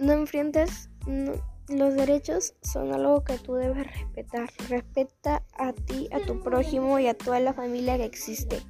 [0.00, 0.90] no enfrentes
[1.68, 4.50] los derechos son algo que tú debes respetar.
[4.68, 8.60] Respeta a ti, a tu prójimo y a toda la familia que existe.